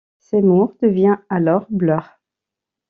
[0.17, 2.09] Seymour devient alors Blur.